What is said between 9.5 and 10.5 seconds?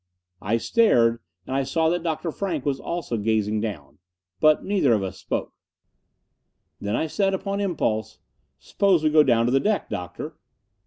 the deck, Doctor?"